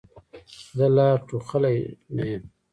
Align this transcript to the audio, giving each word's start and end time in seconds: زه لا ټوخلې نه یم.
زه 0.77 0.85
لا 0.95 1.07
ټوخلې 1.27 1.75
نه 2.15 2.23
یم. 2.29 2.43